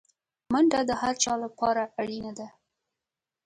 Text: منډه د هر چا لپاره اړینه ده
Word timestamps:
منډه 0.51 0.79
د 0.89 0.91
هر 1.01 1.15
چا 1.23 1.33
لپاره 1.43 1.83
اړینه 2.01 2.31
ده 2.39 2.47